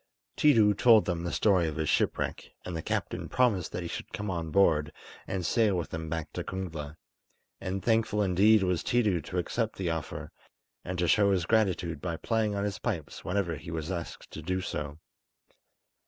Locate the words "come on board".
4.11-4.91